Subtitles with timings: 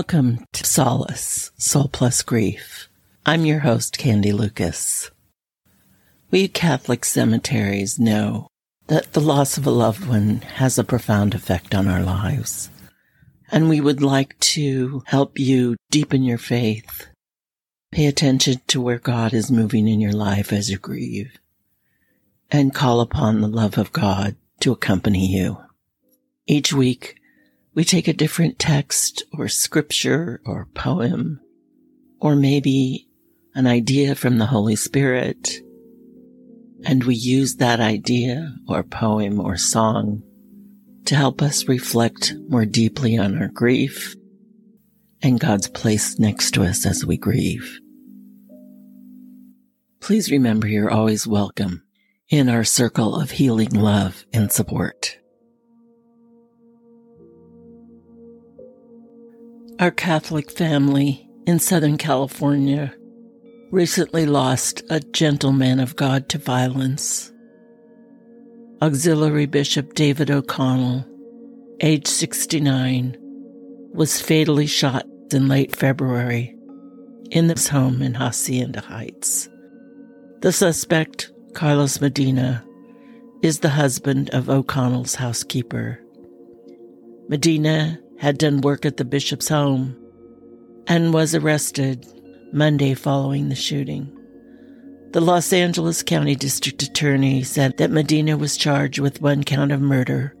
[0.00, 2.88] Welcome to Solace, Soul Plus Grief.
[3.26, 5.10] I'm your host, Candy Lucas.
[6.30, 8.48] We Catholic cemeteries know
[8.86, 12.70] that the loss of a loved one has a profound effect on our lives.
[13.52, 17.06] And we would like to help you deepen your faith.
[17.92, 21.38] Pay attention to where God is moving in your life as you grieve
[22.50, 25.58] and call upon the love of God to accompany you.
[26.46, 27.19] Each week,
[27.74, 31.40] we take a different text or scripture or poem,
[32.20, 33.08] or maybe
[33.54, 35.50] an idea from the Holy Spirit,
[36.84, 40.22] and we use that idea or poem or song
[41.04, 44.14] to help us reflect more deeply on our grief
[45.22, 47.80] and God's place next to us as we grieve.
[50.00, 51.82] Please remember you're always welcome
[52.28, 55.19] in our circle of healing love and support.
[59.80, 62.94] Our Catholic family in Southern California
[63.70, 67.32] recently lost a gentleman of God to violence.
[68.82, 71.06] Auxiliary Bishop David O'Connell,
[71.80, 73.16] age 69,
[73.94, 76.54] was fatally shot in late February
[77.30, 79.48] in his home in Hacienda Heights.
[80.42, 82.66] The suspect, Carlos Medina,
[83.40, 85.98] is the husband of O'Connell's housekeeper.
[87.30, 89.96] Medina had done work at the bishop's home
[90.86, 92.06] and was arrested
[92.52, 94.14] Monday following the shooting.
[95.12, 99.80] The Los Angeles County District Attorney said that Medina was charged with one count of
[99.80, 100.36] murder.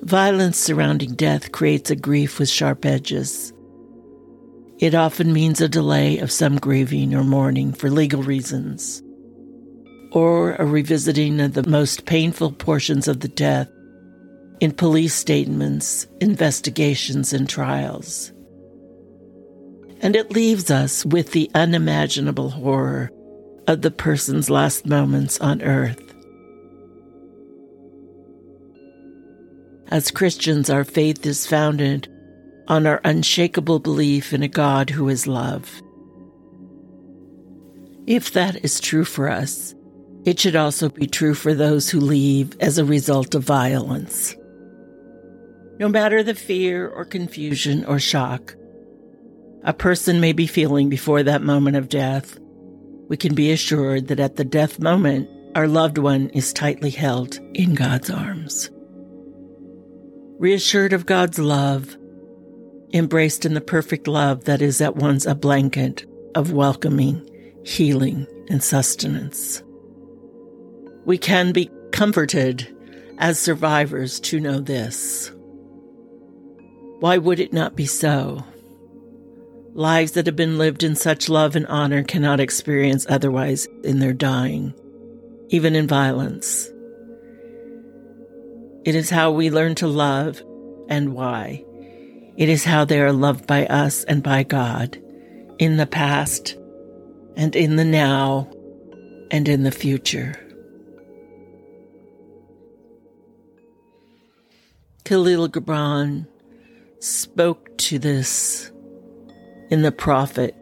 [0.00, 3.52] Violence surrounding death creates a grief with sharp edges.
[4.78, 9.02] It often means a delay of some grieving or mourning for legal reasons
[10.10, 13.68] or a revisiting of the most painful portions of the death
[14.60, 18.32] in police statements, investigations, and trials.
[20.00, 23.10] And it leaves us with the unimaginable horror
[23.66, 26.02] of the person's last moments on earth.
[29.88, 32.08] As Christians, our faith is founded
[32.68, 35.82] on our unshakable belief in a God who is love.
[38.06, 39.74] If that is true for us,
[40.28, 44.36] it should also be true for those who leave as a result of violence.
[45.78, 48.54] No matter the fear or confusion or shock
[49.64, 52.38] a person may be feeling before that moment of death,
[53.08, 57.40] we can be assured that at the death moment, our loved one is tightly held
[57.54, 58.70] in God's arms.
[60.38, 61.96] Reassured of God's love,
[62.92, 67.26] embraced in the perfect love that is at once a blanket of welcoming,
[67.64, 69.62] healing, and sustenance.
[71.08, 72.68] We can be comforted
[73.16, 75.32] as survivors to know this.
[77.00, 78.44] Why would it not be so?
[79.72, 84.12] Lives that have been lived in such love and honor cannot experience otherwise in their
[84.12, 84.74] dying,
[85.48, 86.68] even in violence.
[88.84, 90.42] It is how we learn to love
[90.90, 91.64] and why.
[92.36, 95.00] It is how they are loved by us and by God
[95.58, 96.58] in the past
[97.34, 98.50] and in the now
[99.30, 100.44] and in the future.
[105.08, 106.26] Kahlil Gibran
[107.00, 108.70] spoke to this
[109.70, 110.54] in the prophet.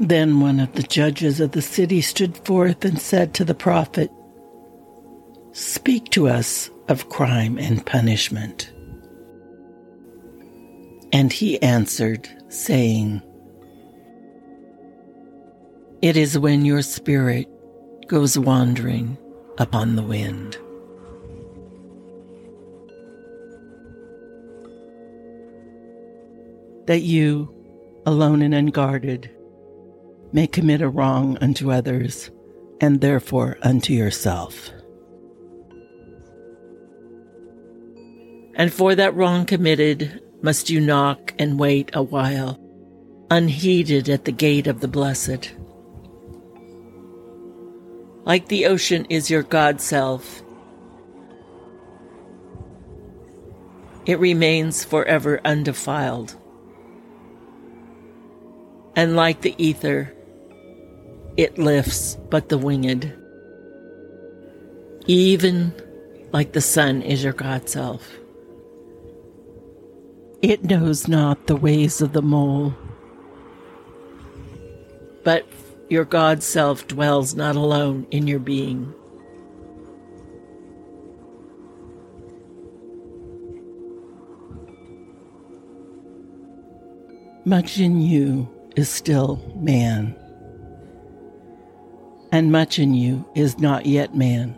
[0.00, 4.10] Then one of the judges of the city stood forth and said to the prophet,
[5.52, 8.72] Speak to us of crime and punishment.
[11.12, 13.22] And he answered, saying,
[16.02, 17.48] It is when your spirit
[18.08, 19.16] goes wandering
[19.58, 20.56] upon the wind.
[26.86, 27.54] That you,
[28.04, 29.30] alone and unguarded,
[30.32, 32.30] may commit a wrong unto others,
[32.80, 34.70] and therefore unto yourself.
[38.56, 42.60] And for that wrong committed, must you knock and wait a while,
[43.30, 45.54] unheeded at the gate of the blessed
[48.24, 50.42] like the ocean is your God self.
[54.06, 56.36] It remains forever undefiled.
[58.96, 60.14] And like the ether,
[61.36, 63.12] it lifts but the winged.
[65.06, 65.72] Even
[66.32, 68.08] like the sun is your God self.
[70.42, 72.74] It knows not the ways of the mole
[75.24, 75.46] but
[75.94, 78.92] your God self dwells not alone in your being.
[87.44, 90.16] Much in you is still man,
[92.32, 94.52] and much in you is not yet man,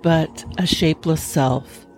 [0.00, 1.88] but a shapeless self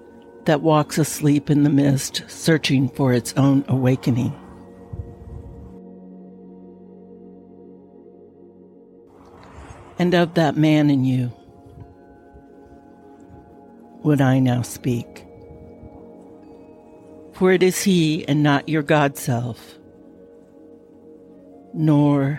[0.47, 4.35] that walks asleep in the mist, searching for its own awakening.
[10.01, 11.31] And of that man in you
[14.03, 15.27] would I now speak
[17.41, 19.79] for it is he and not your God self,
[21.73, 22.39] nor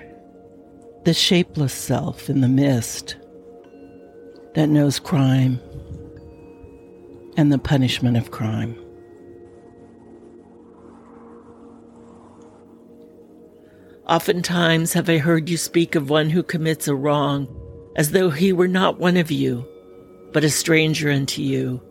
[1.05, 3.15] the shapeless self in the mist
[4.53, 5.59] that knows crime
[7.35, 8.77] and the punishment of crime.
[14.07, 17.47] Oftentimes have I heard you speak of one who commits a wrong
[17.95, 19.65] as though he were not one of you,
[20.33, 21.81] but a stranger unto you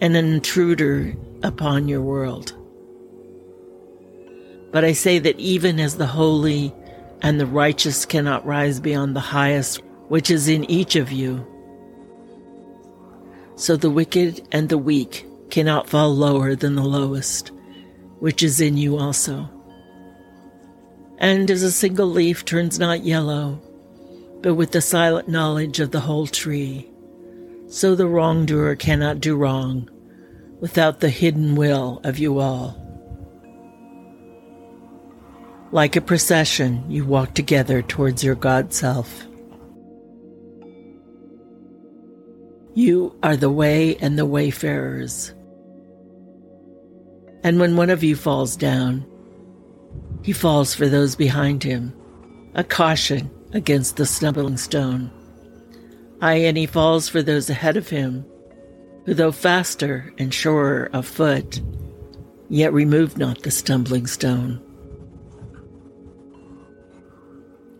[0.00, 2.54] and an intruder upon your world.
[4.72, 6.74] But I say that even as the holy
[7.22, 11.46] and the righteous cannot rise beyond the highest which is in each of you,
[13.54, 17.52] so the wicked and the weak cannot fall lower than the lowest,
[18.18, 19.48] which is in you also.
[21.18, 23.60] And as a single leaf turns not yellow,
[24.42, 26.90] but with the silent knowledge of the whole tree,
[27.68, 29.88] so the wrongdoer cannot do wrong
[30.60, 32.82] without the hidden will of you all.
[35.72, 39.26] Like a procession, you walk together towards your God self.
[42.74, 45.34] You are the way and the wayfarers.
[47.42, 49.06] And when one of you falls down,
[50.26, 51.94] he falls for those behind him,
[52.56, 55.08] a caution against the stumbling stone.
[56.20, 58.26] Aye, and he falls for those ahead of him,
[59.04, 61.60] who, though faster and surer of foot,
[62.48, 64.60] yet remove not the stumbling stone.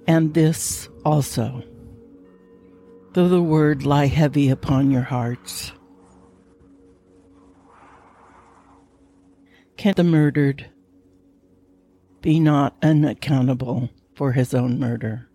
[0.06, 1.64] And this also,
[3.14, 5.72] though the word lie heavy upon your hearts,
[9.76, 10.70] can the murdered
[12.22, 15.26] be not unaccountable for his own murder?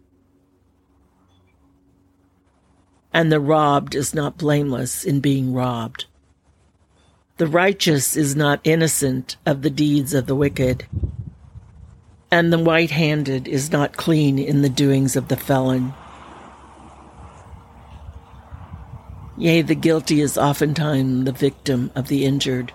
[3.13, 6.05] and the robbed is not blameless in being robbed.
[7.37, 10.85] The righteous is not innocent of the deeds of the wicked,
[12.29, 15.93] and the white handed is not clean in the doings of the felon.
[19.37, 22.71] Yea, the guilty is oftentimes the victim of the injured,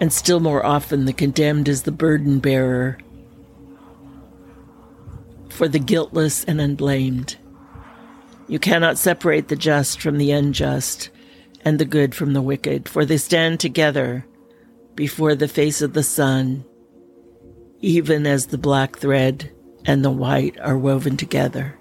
[0.00, 2.98] and still more often the condemned is the burden bearer.
[5.50, 7.36] For the guiltless and unblamed
[8.50, 11.10] you cannot separate the just from the unjust,
[11.64, 14.26] and the good from the wicked, for they stand together
[14.96, 16.64] before the face of the sun,
[17.78, 19.52] even as the black thread
[19.84, 21.78] and the white are woven together.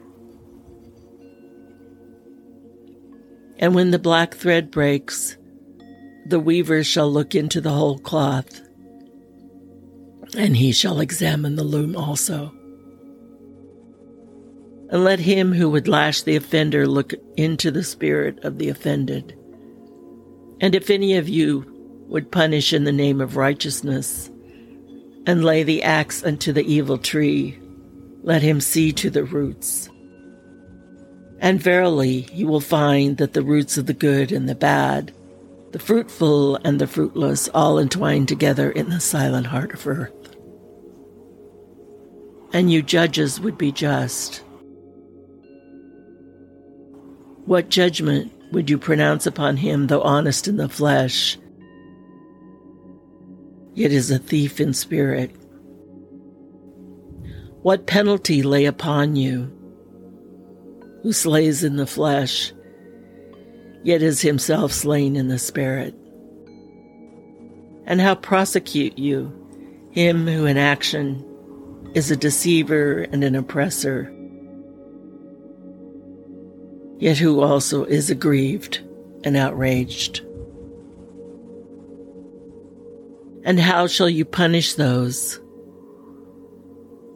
[3.58, 5.38] And when the black thread breaks,
[6.30, 8.62] the weaver shall look into the whole cloth,
[10.38, 12.54] and he shall examine the loom also
[14.90, 19.38] and let him who would lash the offender look into the spirit of the offended.
[20.62, 21.66] And if any of you
[22.08, 24.30] would punish in the name of righteousness,
[25.28, 27.60] and lay the axe unto the evil tree,
[28.24, 29.90] let him see to the roots.
[31.40, 35.14] And verily he will find that the roots of the good and the bad,
[35.72, 40.36] the fruitful and the fruitless, all entwined together in the silent heart of earth.
[42.52, 44.44] And you judges would be just
[47.46, 51.38] what judgment would you pronounce upon him, though honest in the flesh,
[53.74, 55.32] yet is a thief in spirit?
[57.62, 59.52] What penalty lay upon you,
[61.04, 62.54] who slays in the flesh,
[63.84, 65.96] yet is himself slain in the spirit?
[67.86, 69.36] And how prosecute you
[69.92, 71.26] him who in action
[71.94, 74.14] is a deceiver and an oppressor?
[77.00, 78.82] yet who also is aggrieved
[79.24, 80.22] and outraged.
[83.44, 85.40] And how shall you punish those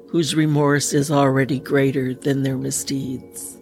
[0.10, 3.60] whose remorse is already greater than their misdeeds?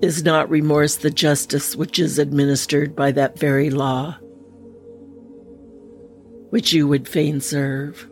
[0.00, 4.16] Is not remorse the justice which is administered by that very law,
[6.50, 8.08] which you would fain serve?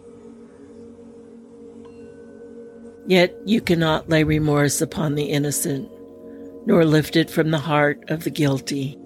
[3.06, 5.88] Yet you cannot lay remorse upon the innocent,
[6.66, 8.98] nor lift it from the heart of the guilty.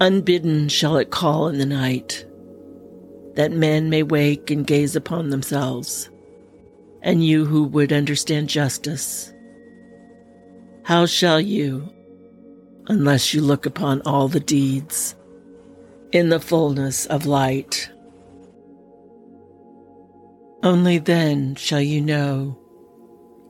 [0.00, 2.24] Unbidden shall it call in the night,
[3.34, 6.10] that men may wake and gaze upon themselves,
[7.02, 9.29] and you who would understand justice.
[10.90, 11.88] How shall you,
[12.88, 15.14] unless you look upon all the deeds
[16.10, 17.88] in the fullness of light?
[20.64, 22.58] Only then shall you know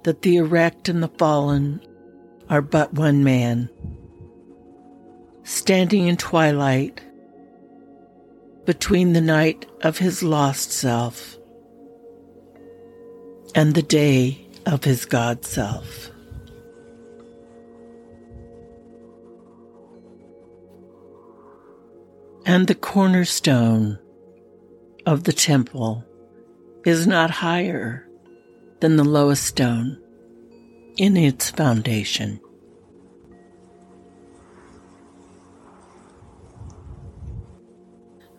[0.02, 1.80] that the erect and the fallen
[2.50, 3.70] are but one man
[5.42, 7.00] standing in twilight
[8.66, 11.38] between the night of his lost self
[13.54, 16.10] and the day of his God self.
[22.50, 23.96] And the cornerstone
[25.06, 26.04] of the temple
[26.84, 28.08] is not higher
[28.80, 30.02] than the lowest stone
[30.96, 32.40] in its foundation.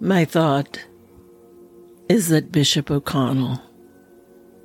[0.01, 0.84] My thought
[2.10, 3.62] is that Bishop O'Connell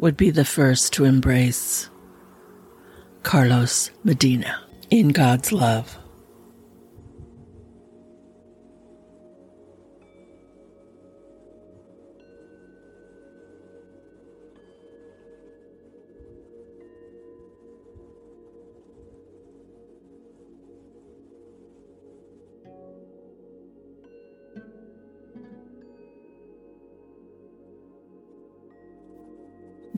[0.00, 1.88] would be the first to embrace
[3.22, 5.96] Carlos Medina in God's love.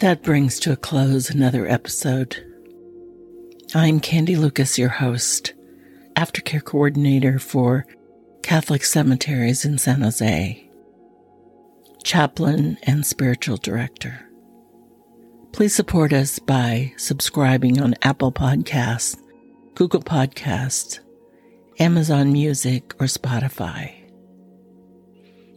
[0.01, 2.37] That brings to a close another episode.
[3.75, 5.55] I'm Candy Lucas, your host,
[6.15, 7.85] aftercare coordinator for
[8.45, 10.71] Catholic Cemeteries in San Jose,
[12.05, 14.25] chaplain and spiritual director.
[15.51, 19.19] Please support us by subscribing on Apple Podcasts,
[19.75, 21.01] Google Podcasts,
[21.81, 23.95] Amazon Music, or Spotify.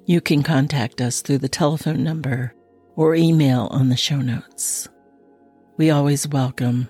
[0.07, 2.55] You can contact us through the telephone number
[2.95, 4.87] or email on the show notes.
[5.77, 6.87] We always welcome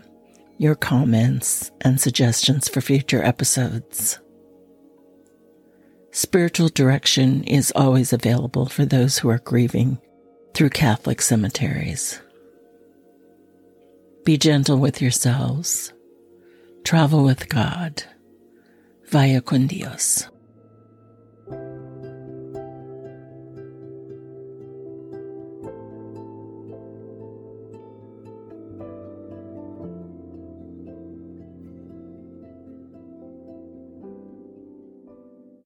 [0.58, 4.20] your comments and suggestions for future episodes.
[6.12, 9.98] Spiritual direction is always available for those who are grieving
[10.53, 12.22] through Catholic cemeteries.
[14.25, 15.93] Be gentle with yourselves.
[16.84, 18.03] Travel with God.
[19.10, 20.30] Vaya con Dios.